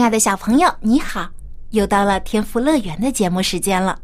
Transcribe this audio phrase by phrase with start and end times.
[0.00, 1.28] 亲爱的小朋友，你好！
[1.72, 4.00] 又到了天赋乐园的节目时间了。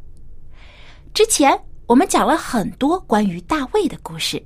[1.14, 4.44] 之前我们讲了很多关于大卫的故事，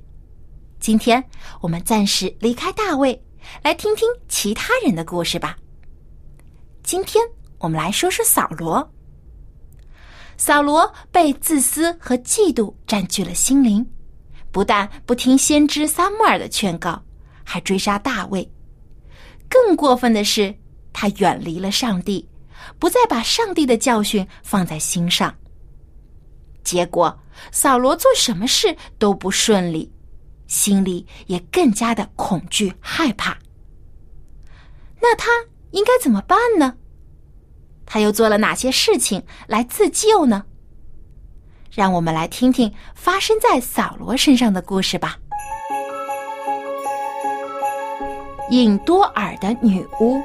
[0.79, 1.21] 今天
[1.59, 3.21] 我们暂时离开大卫，
[3.61, 5.57] 来听听其他人的故事吧。
[6.83, 7.21] 今天
[7.57, 8.89] 我们来说说扫罗。
[10.37, 13.85] 扫罗被自私和嫉妒占据了心灵，
[14.53, 17.03] 不但不听先知撒母耳的劝告，
[17.43, 18.49] 还追杀大卫。
[19.49, 20.55] 更过分的是。
[20.93, 22.27] 他远离了上帝，
[22.79, 25.33] 不再把上帝的教训放在心上。
[26.63, 27.19] 结果，
[27.51, 29.91] 扫罗做什么事都不顺利，
[30.47, 33.37] 心里也更加的恐惧害怕。
[35.01, 35.31] 那他
[35.71, 36.75] 应该怎么办呢？
[37.85, 40.45] 他又做了哪些事情来自救呢？
[41.71, 45.17] 让我们来听听发生在扫罗身上的故事吧。
[48.49, 50.21] 隐多尔的女巫。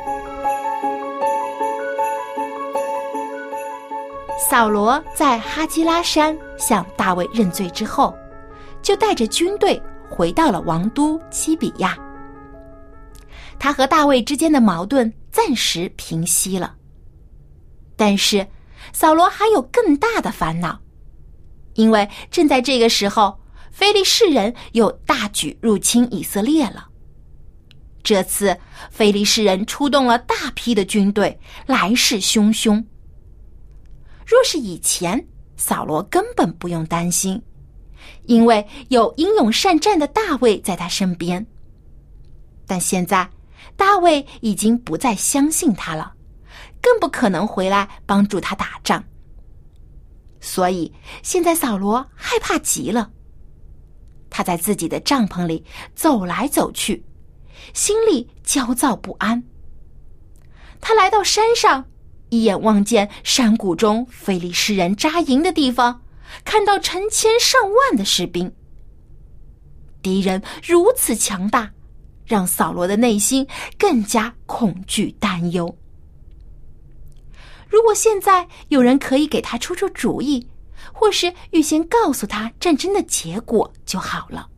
[4.38, 8.16] 扫罗在哈基拉山向大卫认罪之后，
[8.82, 11.98] 就带着军队回到了王都基比亚。
[13.58, 16.74] 他和大卫之间的矛盾暂时平息了，
[17.96, 18.46] 但是
[18.92, 20.78] 扫罗还有更大的烦恼，
[21.74, 23.40] 因为正在这个时候，
[23.72, 26.88] 非利士人又大举入侵以色列了。
[28.02, 28.56] 这次
[28.90, 32.84] 非利士人出动了大批的军队，来势汹汹。
[34.26, 35.24] 若是以前，
[35.56, 37.40] 扫罗根本不用担心，
[38.24, 41.46] 因为有英勇善战的大卫在他身边。
[42.66, 43.30] 但现在，
[43.76, 46.12] 大卫已经不再相信他了，
[46.82, 49.02] 更不可能回来帮助他打仗。
[50.40, 53.12] 所以，现在扫罗害怕极了。
[54.28, 55.64] 他在自己的帐篷里
[55.94, 57.04] 走来走去，
[57.72, 59.40] 心里焦躁不安。
[60.80, 61.84] 他来到山上。
[62.28, 66.02] 一眼望见山谷中菲利士人扎营的地方，
[66.44, 68.52] 看到成千上万的士兵。
[70.02, 71.72] 敌人如此强大，
[72.24, 73.46] 让扫罗的内心
[73.78, 75.76] 更加恐惧担忧。
[77.68, 80.48] 如果现在有人可以给他出出主意，
[80.92, 84.48] 或是预先告诉他战争的结果就好了。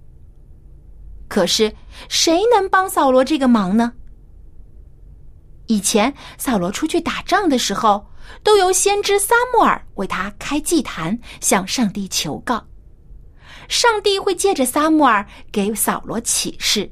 [1.28, 1.74] 可是
[2.08, 3.92] 谁能帮扫罗这个忙呢？
[5.68, 8.10] 以前扫罗出去打仗的时候，
[8.42, 12.66] 都由先知撒母耳为他开祭坛，向上帝求告。
[13.68, 16.90] 上帝会借着撒母耳给扫罗启示，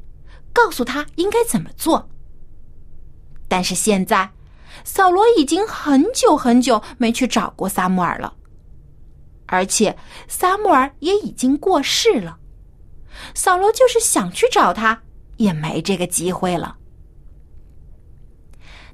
[0.52, 2.10] 告诉他应该怎么做。
[3.48, 4.30] 但是现在，
[4.84, 8.34] 扫罗已经很久很久没去找过撒母耳了，
[9.46, 9.96] 而且
[10.28, 12.38] 撒母耳也已经过世了。
[13.34, 15.02] 扫罗就是想去找他，
[15.38, 16.76] 也没这个机会了。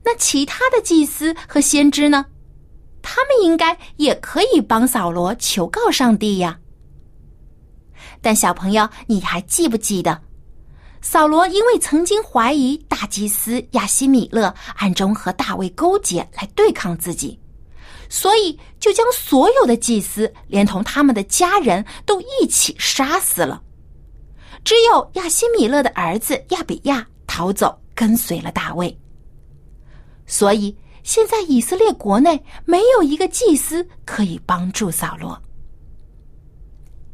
[0.04, 2.26] 那其他的祭司和先知呢？
[3.02, 6.58] 他们应该也可以帮扫罗求告上帝呀。
[8.20, 10.22] 但小朋友，你还记不记得，
[11.00, 17.38] 扫罗因为曾经怀疑大祭司亚西米勒暗中和大卫勾结来对抗自己，
[18.08, 23.60] 所以就将所有的祭司连同他们的家人都一起杀死了。
[24.64, 28.96] 只有亚西米勒的儿子亚比亚逃走，跟随了大卫。
[30.32, 35.38] 所以，现在以色列国内没有一个祭司可以帮助扫罗。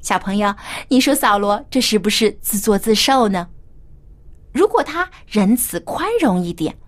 [0.00, 0.54] 小朋友，
[0.86, 3.48] 你说扫罗这是不是自作自受呢？
[4.52, 6.78] 如果他仁慈宽容一点，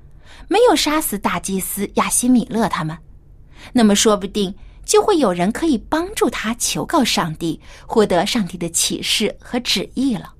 [0.46, 2.96] 没有杀死大祭司亚西米勒他们，
[3.72, 4.54] 那么说不定
[4.84, 10.34] 就会有人可以帮助他求告上帝，获得上帝的启示和旨意了。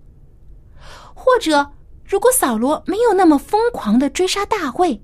[1.13, 1.73] 或者，
[2.05, 5.03] 如果扫罗没有那么疯狂的追杀大卫。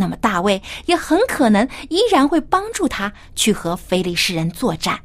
[0.00, 4.98] 那么大卫也很可能依然会帮助他去和非利士人作战。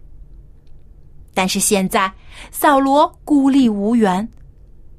[1.34, 2.12] 但是现在
[2.50, 4.28] 扫罗孤立无援，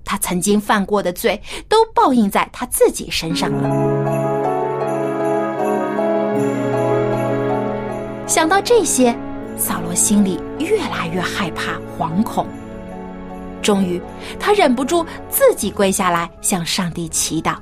[0.04, 3.68] 他曾经犯过的罪都报应在他自己身上了。
[8.26, 9.16] 想到这些，
[9.56, 12.46] 扫罗心里越来越害怕、惶恐。
[13.62, 14.00] 终于，
[14.38, 17.56] 他忍不住自己跪下来向上帝祈祷。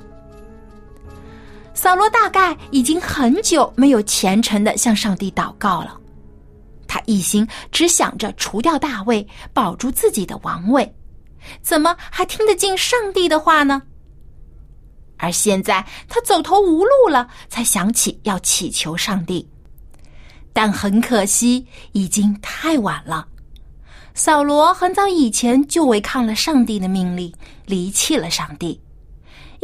[1.75, 5.95] 扫罗大概已经很久没有虔诚的向上帝祷告了，
[6.87, 10.95] 他一心只想着除掉大卫，保住自己的王位，
[11.61, 13.81] 怎么还听得进上帝的话呢？
[15.17, 19.47] 而现在他走投无路了，才想起要祈求上帝，
[20.53, 23.27] 但很可惜，已经太晚了。
[24.13, 27.33] 扫罗很早以前就违抗了上帝的命令，
[27.65, 28.79] 离弃了上帝，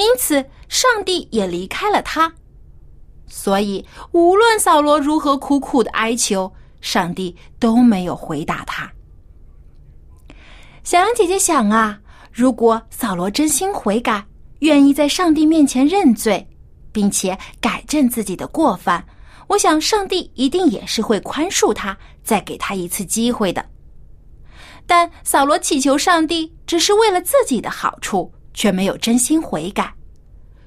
[0.01, 2.33] 因此上帝也离开了他。
[3.27, 6.51] 所以，无论扫罗如何苦苦的哀求，
[6.81, 8.91] 上帝都没有回答他。
[10.83, 11.99] 小羊姐姐想啊，
[12.31, 14.25] 如果扫罗真心悔改，
[14.59, 16.45] 愿意在上帝面前认罪，
[16.91, 19.05] 并且改正自己的过犯，
[19.47, 23.63] 我想上帝一定也是会宽恕他，再给他一次机会的。
[24.87, 29.93] 但扫罗祈求上帝只是为了自己的好处，却没有真心悔改，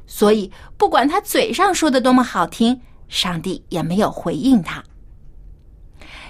[0.07, 4.83] 所以不管他嘴上说的多么好听，上帝也没有回应他。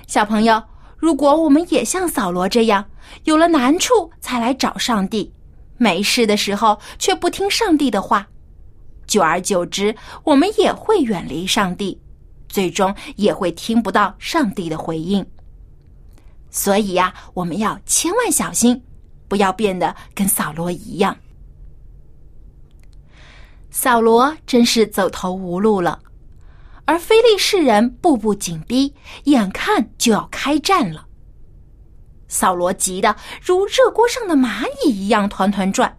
[0.06, 0.62] 小朋友，
[0.97, 2.85] 如果我们也像扫罗这样，
[3.25, 5.33] 有了难处才来找上帝，
[5.79, 8.27] 没事的时候却不听上帝的话，
[9.07, 12.00] 久而久之，我们也会远离上帝，
[12.49, 15.25] 最终也会听不到上帝的回应。
[16.50, 18.83] 所以呀，我们要千万小心，
[19.27, 21.17] 不要变得跟扫罗一样。
[23.76, 25.99] 扫罗真是走投无路了，
[26.85, 28.94] 而非利士人步步紧逼，
[29.25, 31.05] 眼看就要开战了。
[32.29, 35.99] 扫罗急得如热锅上的蚂蚁一样团团转，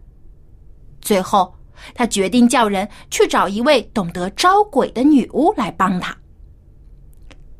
[1.02, 1.54] 最后
[1.94, 6.16] 他决定叫人去找一位懂得招鬼的女巫来帮他。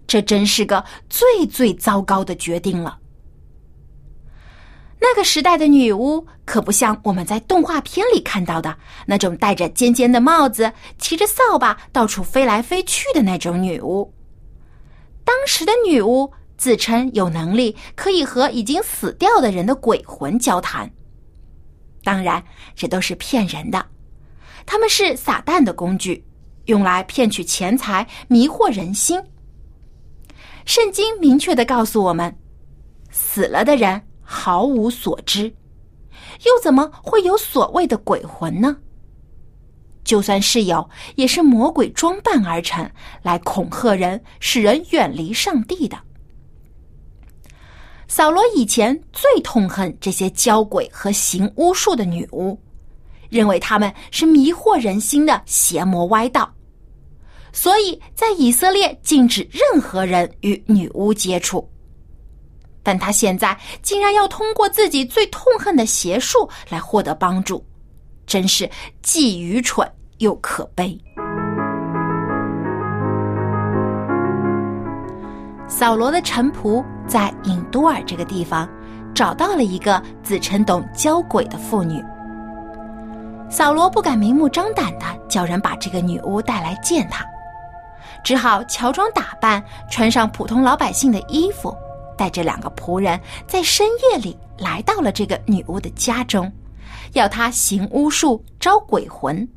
[0.07, 2.99] 这真是个最最糟糕的决定了。
[4.99, 8.77] 那个时代的女巫可不像我们在动画片里看到的
[9.07, 14.13] 那种戴着尖尖的帽子、骑着扫把到处飞来飞去的那种女巫。
[15.25, 20.91] 当时的女巫自称有能力可以和已经死掉的人的鬼魂交谈，
[22.03, 22.43] 当然
[22.75, 23.85] 这都是骗人的，
[24.65, 26.25] 他们是撒旦的工具，
[26.65, 29.23] 用来骗取钱财、迷惑人心。
[30.65, 32.35] 圣经明确的告诉我们，
[33.11, 35.55] 死了的人毫无所知，
[36.45, 38.77] 又怎么会有所谓的鬼魂呢？
[40.03, 42.89] 就算是有，也是魔鬼装扮而成，
[43.23, 45.97] 来恐吓人，使人远离上帝的。
[48.09, 52.57] 扫罗以前最痛恨这些教鬼和行巫术的女巫，
[53.29, 56.53] 认为他们是迷惑人心的邪魔歪道。
[57.53, 61.69] 所以在以色列禁止任何人与女巫接触，
[62.87, 67.67] 但他现在竟然要通过自己最痛恨的邪术来获得帮助，
[68.29, 68.71] 真是
[69.03, 70.97] 既愚蠢又可悲。
[75.67, 78.69] 扫罗的臣仆在隐都尔这个地方
[79.13, 82.01] 找到了一个自称懂教鬼的妇女，
[83.51, 87.27] 扫罗不敢明目张胆的叫人把这个女巫带来见他。
[88.23, 89.61] 只好乔装打扮，
[89.91, 91.77] 穿上普通老百姓的衣服，
[92.17, 96.51] 带着两个仆人，在深夜里来到了这个女巫的家中，
[97.13, 99.49] 要她行巫术招鬼魂。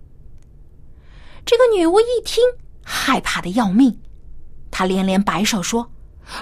[1.46, 2.44] 这个女巫一听，
[2.84, 4.00] 害怕的要命，
[4.70, 5.90] 她连连摆手说：“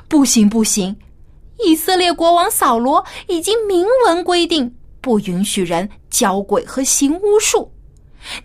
[0.09, 0.95] 不行，不行！
[1.65, 7.71] 以色列国王扫罗已经明文规定，不允许人教鬼和行巫术，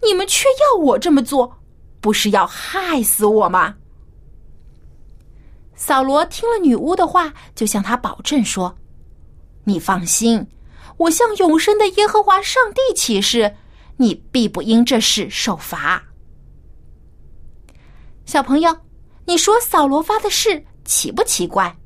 [0.05, 1.59] 你们却要我这么做。”
[2.03, 3.77] 不是要害死我吗？
[5.85, 8.77] 扫罗听了女巫的话，就向他保证说
[9.67, 10.47] ：“你放心，
[10.97, 13.57] 我向永生的耶和华上帝起誓，
[13.97, 16.05] 你必不因这事受罚。”
[18.25, 18.79] 小朋友，
[19.27, 21.77] 你说扫罗发的誓奇不奇怪？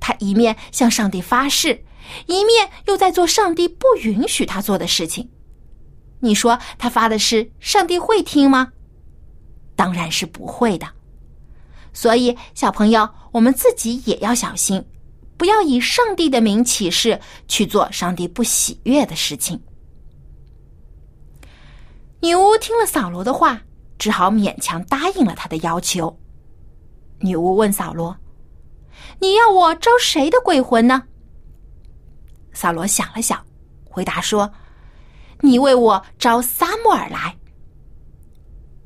[0.00, 1.84] 他一面向上帝发誓，
[2.26, 5.30] 一面又在做上帝不允许他做的事情。
[6.18, 8.72] 你说他发的誓，上帝会听吗？
[9.76, 10.88] 当然是不会的，
[11.94, 14.84] 所以小朋友，我们自己也要小心，
[15.38, 19.58] 不要以上帝的名起誓去做上帝不喜悦的事情。
[22.20, 23.62] 女巫听了扫罗的话，
[23.96, 26.14] 只好勉强答应了他的要求。
[27.20, 28.14] 女巫问扫罗
[29.20, 31.04] ：“你要我招谁的鬼魂呢？”
[32.52, 33.42] 扫罗想了想，
[33.84, 34.52] 回答说
[35.40, 37.38] ：“你为我招撒母耳来。”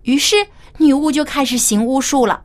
[0.04, 0.36] 于是。
[0.80, 2.44] 女巫就开始行巫术了。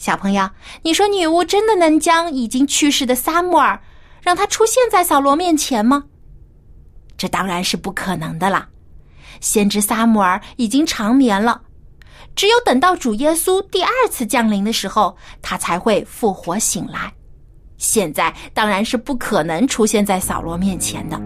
[0.00, 0.48] 小朋友，
[0.80, 3.78] 你说女巫真的能将已经去世的撒母耳
[4.22, 6.04] 让他出现在扫罗面前吗？
[7.18, 8.66] 这当然是不可能的啦。
[9.42, 11.60] 先知撒母耳已经长眠了，
[12.34, 17.12] 只有等到主耶稣第二次降临的时候，他才会复活醒来。
[17.76, 21.18] 现在当然是不可能出现在扫罗面前的。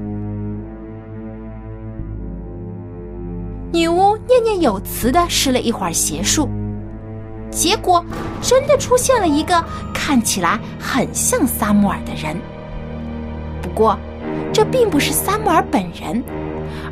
[3.73, 6.49] 女巫念念有词的施了一会儿邪术，
[7.55, 8.05] 结果
[8.43, 12.37] 真的出现了一个看起来很像撒母耳的人。
[13.63, 13.97] 不过，
[14.53, 16.23] 这并不是撒母耳本人，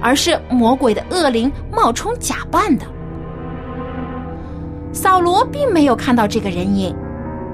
[0.01, 2.87] 而是魔鬼的恶灵冒充假扮的。
[4.93, 6.95] 扫罗并没有看到这个人影，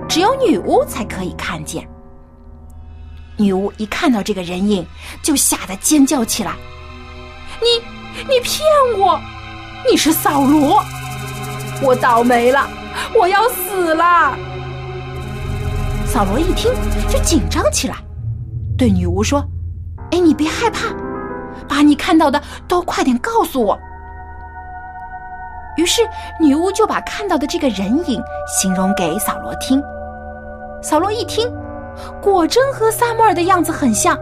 [0.09, 1.89] 只有女巫才可以看见。
[3.37, 4.85] 女巫一看到这个人影，
[5.23, 6.53] 就吓得尖叫起来
[7.63, 7.83] ：“你，
[8.29, 8.61] 你骗
[8.99, 9.19] 我！
[9.89, 10.83] 你是扫罗！
[11.81, 12.69] 我倒霉了，
[13.19, 14.37] 我要死了！”
[16.07, 16.73] 扫罗一听
[17.09, 17.97] 就紧张起来，
[18.77, 19.45] 对女巫说
[20.13, 20.95] ：“哎，你别害怕，
[21.69, 23.79] 把你看到的都快点告诉我。”
[25.77, 26.03] 于是
[26.41, 29.83] 女巫就把看到的这个人影形容给扫罗听。
[30.83, 31.51] 扫罗一听。
[32.23, 34.17] 果真和萨摩尔的样子很像，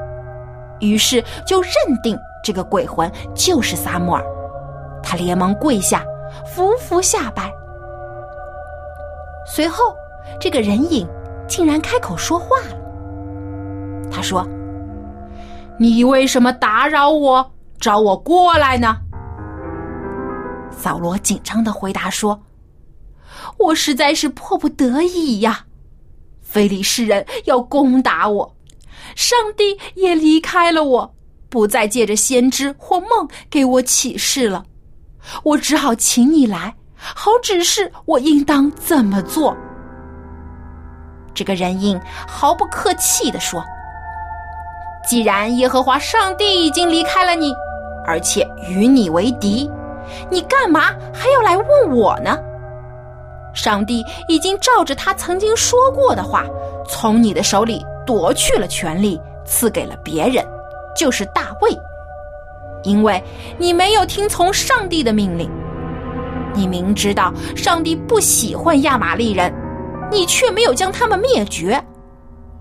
[0.80, 4.24] 于是就认定这个鬼魂就是萨摩尔。
[5.02, 6.02] 他连忙跪下，
[6.46, 7.52] 伏伏下拜。
[9.46, 9.94] 随后，
[10.40, 11.08] 这个人影
[11.48, 12.76] 竟然开口说话了。
[14.10, 14.46] 他说
[15.78, 18.98] ：“你为什么打扰我，找我过来呢？”
[20.76, 22.42] 扫罗紧张的回答说
[23.58, 25.66] ：“我实在是迫不得已呀。”
[26.42, 28.56] 非利士人要攻打我，
[29.14, 31.14] 上帝也离开了我，
[31.48, 34.64] 不再借着先知或梦给我启示了。
[35.42, 39.56] 我只好请你来，好指示我应当怎么做。
[41.34, 43.62] 这个人应毫不客气的说
[45.06, 47.52] ：“既然耶和华上帝已经离开了你，
[48.06, 49.70] 而且与你为敌，
[50.30, 52.38] 你干嘛还要来问我呢？”
[53.52, 56.44] 上帝已经照着他曾经说过的话，
[56.88, 60.44] 从你的手里夺去了权力，赐给了别人，
[60.94, 61.70] 就是大卫。
[62.82, 63.22] 因为
[63.58, 65.50] 你没有听从上帝的命令，
[66.56, 69.52] 你明知道上帝不喜欢亚玛利人，
[70.10, 71.80] 你却没有将他们灭绝，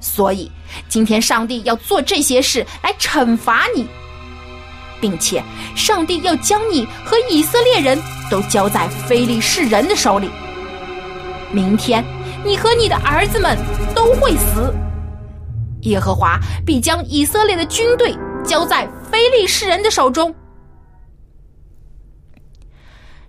[0.02, 0.52] 所以
[0.90, 3.88] 今天上帝要做这些事来惩罚你，
[5.00, 5.42] 并且
[5.76, 7.98] 上帝要将你和以色列人
[8.30, 10.30] 都交在非利士人的手里。
[11.52, 12.04] 明天，
[12.44, 13.58] 你和你的儿子们
[13.96, 14.76] 都会死。
[15.84, 20.36] 耶和华必将以色列的军队交在非利士人的手中。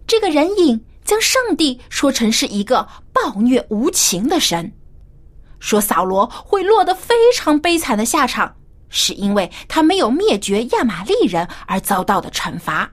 [0.06, 4.72] 这个人影将上帝说成是一个暴虐无情的神，
[5.58, 8.56] 说扫罗会落得非常悲惨的下场，
[8.88, 12.90] 是因为他没有灭绝亚玛利人而遭到的惩罚。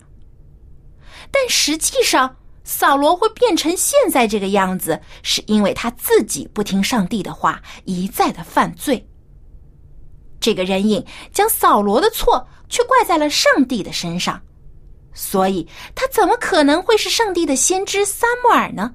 [1.32, 9.08] 但实际上，扫罗会变成现在这个样子，是因为他自己不听上帝的话，一再的犯罪。
[10.40, 14.42] 这个人影将扫罗的错却怪在了上帝的身上，
[15.14, 18.94] 所以他怎么可能会是上帝的先知撒母耳呢？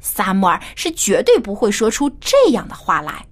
[0.00, 3.26] 撒母耳是绝对不会说出这样的话来。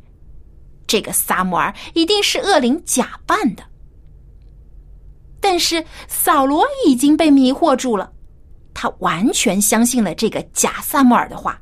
[0.87, 3.64] 这个撒母耳一定是恶灵假扮的。
[5.41, 8.12] 但是扫罗已经被迷惑住了。
[8.75, 11.61] 他完全相信了这个假萨摩尔的话，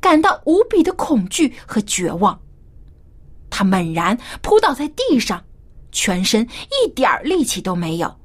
[0.00, 2.38] 感到无比的恐惧和绝望。
[3.48, 5.42] 他猛然扑倒在地上，
[5.90, 6.46] 全身
[6.84, 8.17] 一点力气都没有。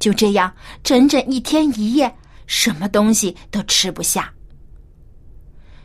[0.00, 0.52] 就这样，
[0.82, 2.12] 整整一天一夜，
[2.46, 4.32] 什么东西都吃不下。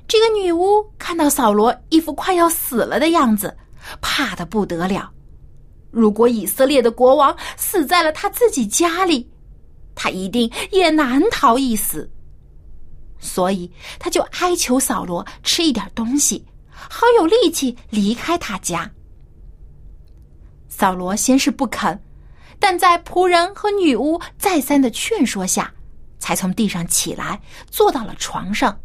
[0.07, 3.55] 这个女巫看到扫罗一副快要死了的样子，
[4.01, 5.11] 怕的不得了。
[5.91, 9.29] 如果以色列的国王死在了他自己家里，
[9.93, 12.09] 他一定也难逃一死，
[13.19, 18.89] 所以他就哀求扫罗吃一点东西，好有力气离开他家。
[20.67, 21.97] 扫罗先是不肯，
[22.59, 25.73] 但在仆人和女巫再三的劝说下，
[26.19, 28.77] 才从地上起来，坐到了床上。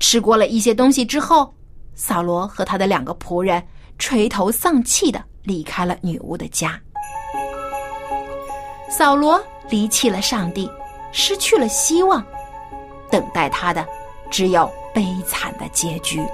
[0.00, 1.54] 吃过了一些东西之后，
[1.94, 3.62] 扫罗和他的两个仆人
[3.98, 6.80] 垂头丧气的离开了女巫的家。
[8.90, 9.42] 扫罗。
[9.70, 10.66] 离弃了上帝，
[11.12, 12.24] 失去了希望，
[13.10, 13.86] 等待他的
[14.30, 16.26] 只有悲惨的结局。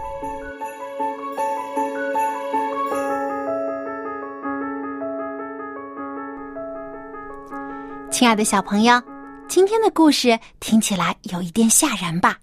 [8.14, 9.02] 亲爱的小朋友，
[9.49, 12.38] 今天的故事听起来有一点吓人吧？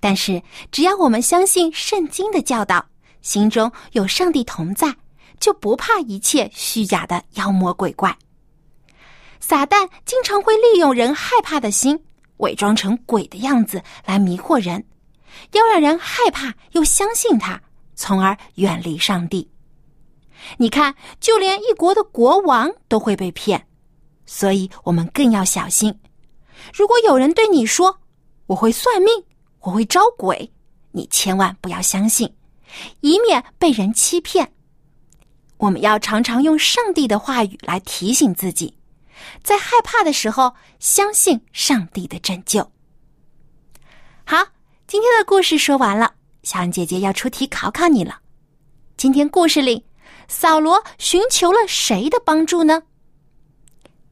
[0.00, 2.84] 但是只要我们相信圣经的教导，
[3.22, 4.94] 心中有上帝同在，
[5.40, 8.14] 就不怕一切虚假的妖魔鬼怪。
[9.40, 11.98] 撒旦经常会利用人害怕的心，
[12.36, 14.84] 伪装成鬼的样子来迷惑人，
[15.52, 17.58] 要让人害怕又相信他，
[17.94, 19.50] 从而远离上帝。
[20.58, 23.66] 你看，就连一国的国王都会被骗，
[24.28, 25.98] 所以我们更要小心。
[26.74, 27.98] 如果有人对你说
[28.46, 29.24] “我会算命，
[29.60, 30.52] 我会招鬼”，
[30.92, 32.36] 你千万不要相信，
[33.00, 34.52] 以免被人欺骗。
[35.56, 38.76] 我们要常常用上帝的话语来提醒自己，
[39.42, 42.70] 在害怕的时候相信上帝的拯救。
[44.24, 44.46] 好，
[44.86, 48.20] 今天的故事说完了，小安姐姐要出题考考你了。
[48.98, 49.86] 今天故事里，
[50.28, 52.82] 扫罗寻求了谁的帮助呢？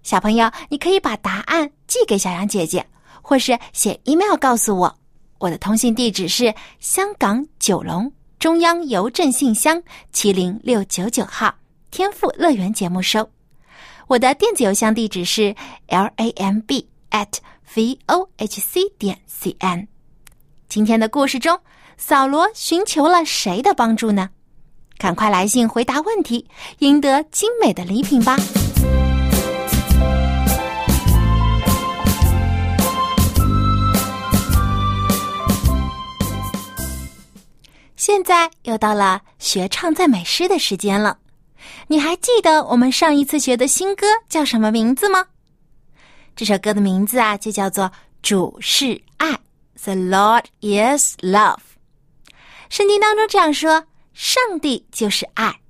[0.07, 2.87] 小朋友，你可以把答案寄给小杨姐姐，
[3.21, 4.97] 或是写 email 告诉我。
[5.39, 8.11] 我的通信地址是香港九龙。
[8.39, 9.83] 中央邮政信箱
[10.13, 11.53] 七零六九九号，
[11.91, 13.29] 天赋乐园节目收。
[14.07, 15.53] 我的电子邮箱地址是
[15.89, 17.27] l a m b at
[17.75, 19.89] v o h c 点 c n。
[20.69, 21.59] 今天的故事中，
[21.97, 24.31] 扫罗寻求了谁的帮助呢？
[24.99, 26.47] 赶快来信回答问题，
[26.79, 28.37] 赢得精美的礼品吧！
[37.97, 41.19] 现在又到了学唱赞美诗的时间了，
[41.89, 45.27] 你还记得我们上一次学的新歌叫什么名字吗？
[46.37, 47.85] 这首歌的名字啊，就叫做
[48.21, 49.33] 《主是爱》
[49.83, 51.57] ，The Lord is Love。
[52.69, 55.61] 圣经当中这样说：“上帝就是爱。”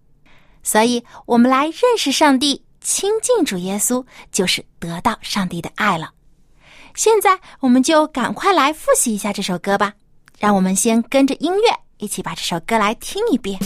[0.65, 6.11] 所以，我们来认识上帝、亲近主耶稣，就是得到上帝的爱了。
[6.97, 9.95] 现在，我们就赶快来复习一下这首歌吧。
[10.41, 11.86] 让我们先跟着音乐。
[11.99, 13.59] 一起把这首歌来听一遍。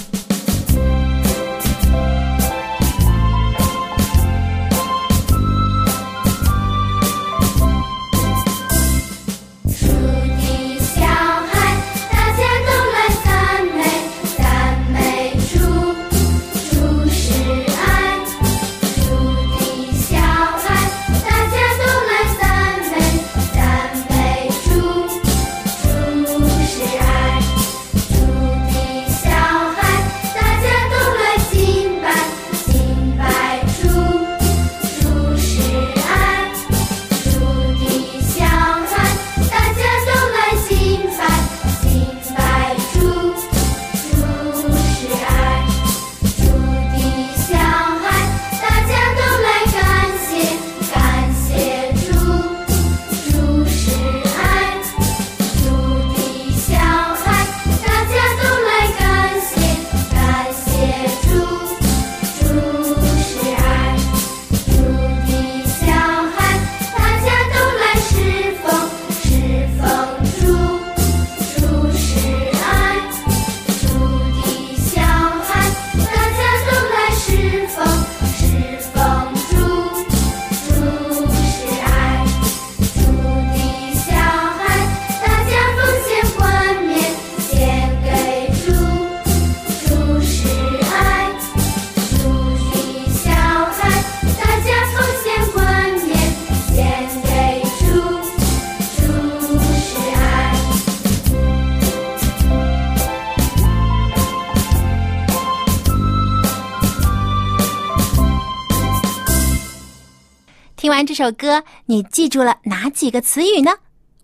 [111.21, 113.71] 首歌，你记住了哪几个词语呢？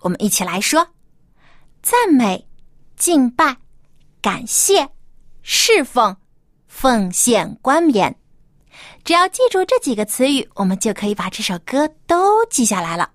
[0.01, 0.89] 我们一起来说：
[1.83, 2.49] 赞美、
[2.97, 3.55] 敬拜、
[4.23, 4.89] 感谢、
[5.43, 6.17] 侍奉、
[6.67, 8.17] 奉献、冠冕。
[9.05, 13.11] 只要记住这几个词语，我们就可以把这首歌都记下来了。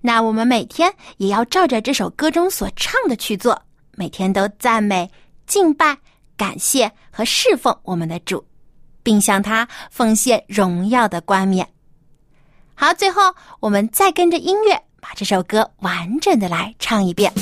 [0.00, 5.08] 那我们每天也要照着这首歌中所唱的去做，每天都赞美、
[5.46, 5.96] 敬拜、
[6.36, 8.44] 感谢和侍奉我们的主，
[9.04, 11.64] 并向他奉献荣耀的冠冕。
[12.80, 17.32] 好，最后我们再跟着音乐把这首歌完整的来唱一遍。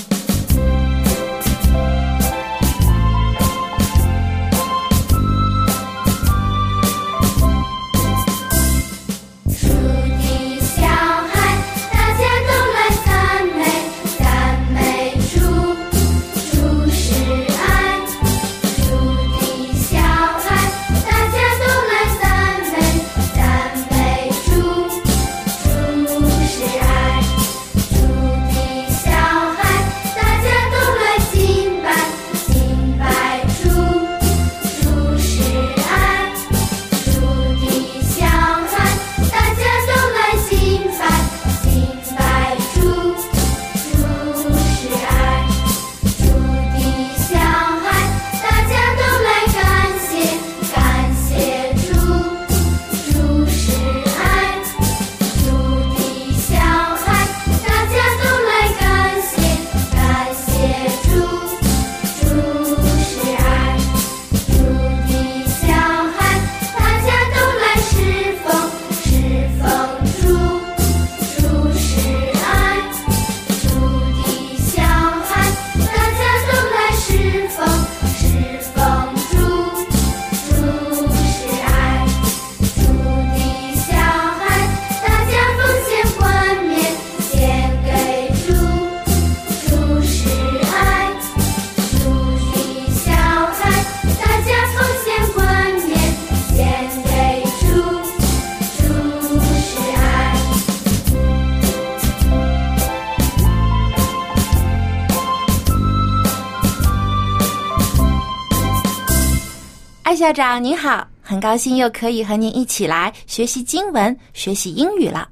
[110.26, 115.28] 校长您好，很高兴又可以和您一起来学习经文、学习英语了。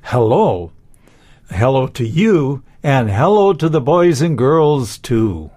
[0.00, 0.70] Hello.
[1.50, 5.50] Hello to you, and hello to the boys and girls, too.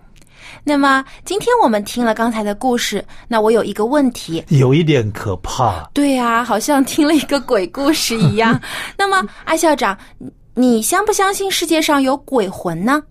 [0.63, 4.43] 那么今天我们听了刚才的故事，那我有一个问题。
[4.47, 5.87] 有一点可怕。
[5.93, 8.59] 对呀、好像听了一个鬼故事一样。
[8.97, 13.03] 那么，艾校长，你你相不相信世界上有鬼魂呢？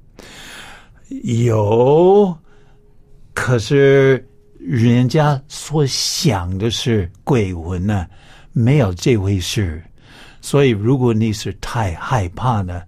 [1.23, 2.37] 有，
[3.33, 4.29] 可是
[4.67, 8.07] 人家所想的是鬼魂呢，
[8.53, 9.85] 没有这回事。
[10.41, 12.83] 所以，如果你是太害怕呢，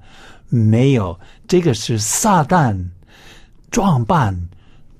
[0.49, 2.75] 没有这个是撒旦
[3.71, 4.35] 装扮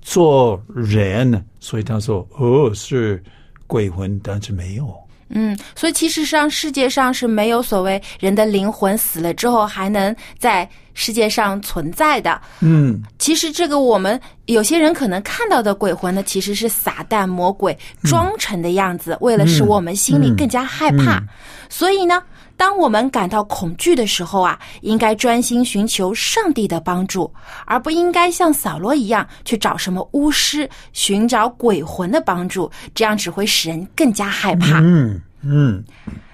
[0.03, 3.23] 做人，所以他说哦是
[3.67, 4.95] 鬼魂，但是没有。
[5.29, 12.41] 嗯，所以其实上世界上是没有所谓人的灵魂死了之后还能在世界上存在的。
[12.61, 21.23] 嗯，其实这个我们有些人可能看到的鬼魂呢，其实是撒旦魔鬼装成的样子，为了使我们心里更加害怕。
[21.69, 22.23] 所以呢，
[22.57, 27.33] 当我们感到恐惧的时候啊，应该专心寻求上帝的帮助，
[27.67, 34.81] 而不应该像扫罗一样去找什么巫师寻找鬼魂的帮助，这样只会使人更加害怕。
[34.81, 35.85] 嗯嗯，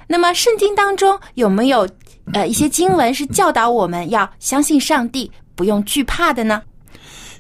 [0.07, 1.89] 那么圣经当中有没有
[2.33, 6.63] 呃一些经文是教导我们要相信上帝，不用惧怕的呢？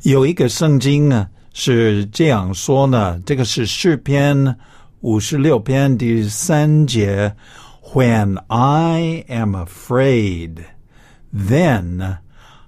[0.02, 4.56] 有一个圣经呢是这样说呢，这个是诗篇
[5.00, 7.32] 五十六篇第三节
[7.92, 10.64] ，When I am afraid,
[11.34, 12.18] then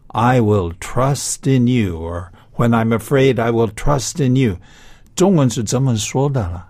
[0.09, 4.59] I will trust in you, or when I'm afraid, I will trust in you。
[5.17, 6.69] 中文是这么说的了。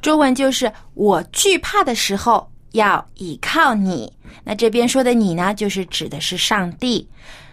[0.00, 4.12] 中文就是我惧怕的时候要倚靠你。
[4.44, 7.08] 那这边说的你呢，就是指的是上帝。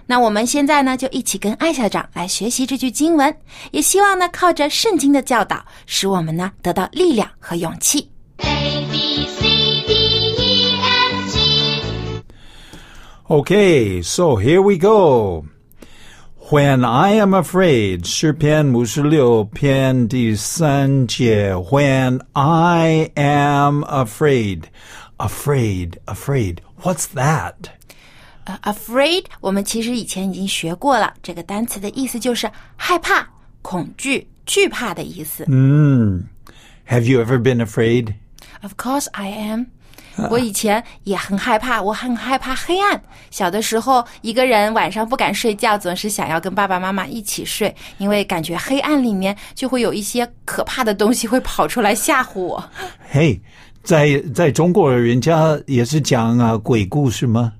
[0.05, 3.35] 那我们现在呢，就一起跟艾校长来学习这句经文，
[3.71, 8.09] 也希望呢，靠着圣经的教导，使我们呢得到力量和勇气。
[8.37, 9.27] A B
[13.28, 15.44] Okay, so here we go.
[16.50, 21.52] When I am afraid, 诗篇五十六篇第三节。
[21.52, 24.62] When I am afraid,
[25.18, 26.58] afraid, afraid.
[26.82, 27.54] What's that?
[28.44, 33.28] 呃、a f r a i d 我们其实以前已经学过了，这个单词的意思就是害怕、
[33.60, 35.44] 恐惧、惧怕的意思。
[35.44, 36.22] Hmm.
[36.88, 38.14] Have you ever been afraid?
[38.62, 39.66] Of course I am。
[40.29, 43.01] 我以前也很害怕，我很害怕黑暗。
[43.31, 52.63] 小的时候，一个人晚上不敢睡觉，总是想要跟爸爸妈妈一起睡，因为感觉黑暗里面就会有一些可怕的东西会跑出来吓唬我。
[53.11, 53.39] Hey,
[53.83, 57.53] 在在中国人家也是讲啊鬼故事吗？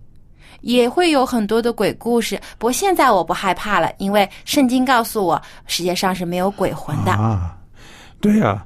[0.62, 7.12] 也会有很多的鬼故事，不过现在我不害怕了，因为圣经告诉我，世界上是没有鬼魂的。
[7.12, 7.58] 啊，
[8.22, 8.66] 对啊。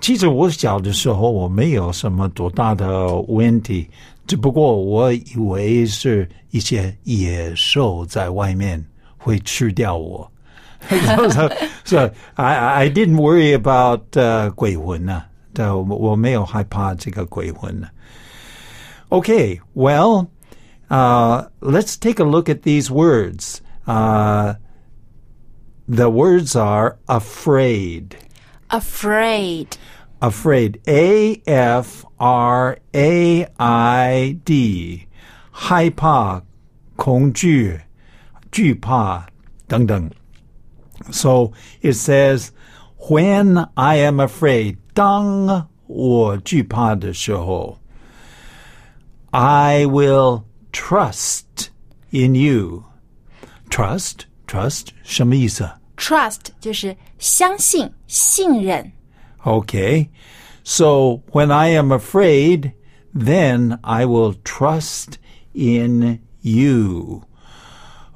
[0.00, 3.88] 其实我小的时候我没有什么多大的问题，
[4.26, 8.84] 只不过我以为是一些野兽在外面
[9.16, 10.28] 会吃掉我。
[10.88, 11.48] so, so,
[11.84, 17.86] so I I didn't worry about 呃、鬼魂啊，对，我我没有害怕这个鬼魂呢。
[19.08, 20.26] Okay, well,
[20.88, 23.60] uh, let's take a look at these words.
[23.86, 24.54] Uh,
[25.86, 28.16] the words are afraid.
[28.68, 29.76] Afraid，
[30.20, 30.80] Afraid.
[30.86, 35.08] A F R A I D.
[35.50, 36.42] 害怕、
[36.96, 37.80] 恐惧、
[38.50, 39.26] 惧怕
[39.66, 40.10] 等等。
[41.10, 42.48] So it says,
[42.96, 47.78] when I am afraid, 当我惧怕的时候
[49.30, 51.68] I will trust
[52.10, 52.84] in you.
[53.68, 55.68] Trust, trust 什么意思？
[55.96, 58.92] trust 就是相信、信任。
[59.44, 60.08] Okay.
[60.64, 62.72] So when I am afraid,
[63.12, 65.14] then I will trust
[65.52, 67.22] in you.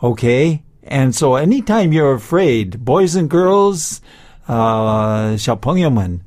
[0.00, 0.62] Okay?
[0.88, 3.98] And so anytime you're afraid, boys and girls,
[4.46, 6.20] 呃，小朋友们，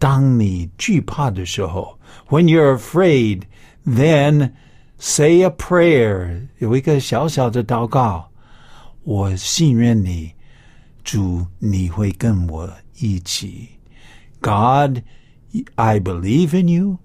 [0.00, 3.42] 当你惧怕的时候，when you're afraid,
[3.86, 4.50] then
[4.98, 8.28] say a prayer，有一个小小的祷告。
[9.04, 10.32] 我信任你，
[11.08, 13.68] 主，你会跟我一起。
[14.40, 15.02] God,
[15.76, 16.98] I believe in you,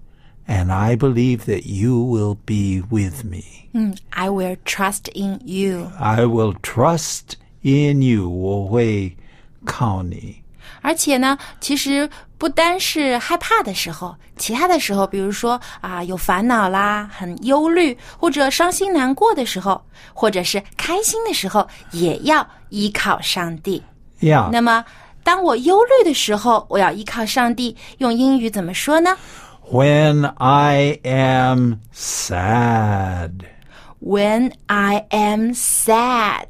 [0.46, 3.42] and I believe that you will be with me.
[3.72, 5.90] 嗯，I will trust in you。
[5.98, 8.28] I will trust in you.
[8.28, 9.16] 我会
[9.64, 10.36] 靠你。
[10.82, 12.08] 而且呢，其实
[12.38, 19.82] 不单是害怕的时候，其他的时候，比如说啊，有烦恼啦、很忧虑或者伤心难过的时候，
[20.14, 23.82] 或者是开心的时候，也要依靠上帝。
[24.21, 24.49] Yeah.
[24.51, 24.85] 那么，
[25.23, 27.75] 当我忧虑的时候，我要依靠上帝。
[27.97, 29.17] 用英语怎么说呢
[29.71, 33.31] When I am sad.？When
[34.67, 36.47] I am sad,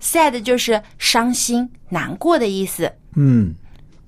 [0.00, 2.92] sad 就是伤心、难过的意思。
[3.16, 3.54] 嗯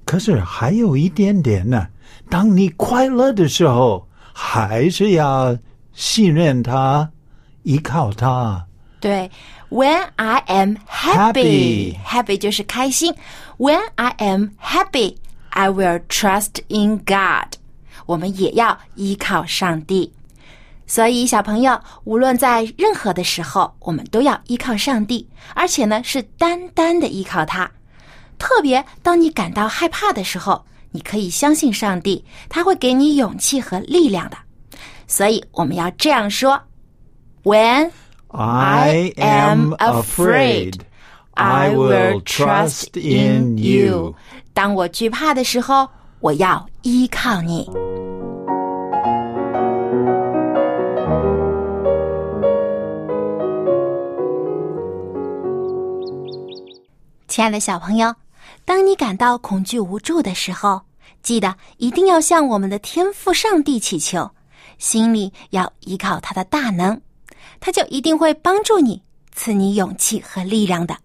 [0.05, 1.89] 可是还有一点点呢，
[2.29, 5.57] 当你快乐的时候，还是要
[5.93, 7.11] 信任他，
[7.63, 8.67] 依靠他。
[9.01, 9.31] 对
[9.71, 13.15] ，When I am happy, happy 就是开心。
[13.57, 15.17] When I am happy,
[15.51, 17.57] I will trust in God.
[18.07, 20.13] 我们也要依靠上帝。
[20.87, 27.71] 所以，小朋友，无论在任何的时候，我们都要依靠上帝，而且呢是单单的依靠他。
[28.39, 34.37] 特别当你感到害怕的时候，你可以相信上帝，他会给你勇气和力量的。
[35.07, 36.61] 所以，我们要这样说
[37.45, 37.93] ：When
[38.33, 40.81] I am afraid.
[41.35, 44.15] I will trust in you.
[44.55, 45.89] 当我惧怕的时候，
[46.21, 47.69] 我要依靠你。
[57.27, 58.15] 亲爱的小朋友，
[58.65, 60.81] 当你感到恐惧无助的时候，
[61.23, 64.31] 记得一定要向我们的天父上帝祈求，
[64.79, 67.01] 心里要依靠他的大能，
[67.61, 70.97] 他就一定会帮助你，赐你勇气和力量的。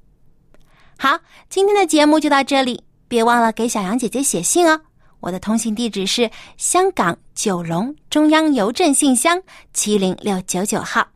[0.97, 4.79] 好，今天的节目就到这里，别忘了给小杨姐姐写信哦。
[5.19, 9.41] 我的通信地址是香港九龙中央邮政信箱
[9.73, 11.07] 七零六九九号，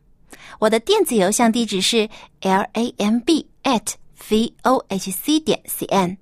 [0.58, 2.08] 我的电子邮箱地址是
[2.40, 3.94] l a m b at
[4.28, 6.16] v o h c 点 c n。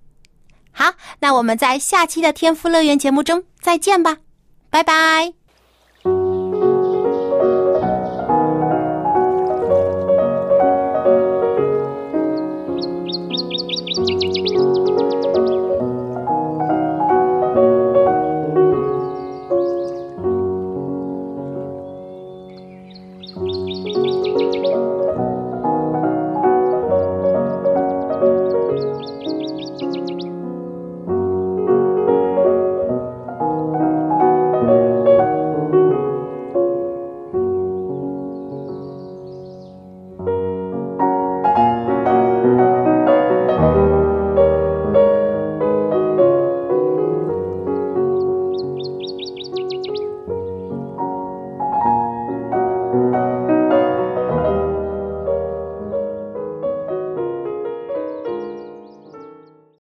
[0.71, 4.19] 好，那我们在下期的天赋乐园节目中再见吧，
[4.71, 5.38] 拜拜。